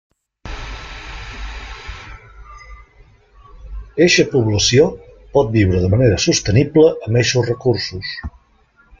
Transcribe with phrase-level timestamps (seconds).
[4.05, 4.87] Eixa població
[5.35, 8.15] pot viure de manera sostenible amb eixos recursos.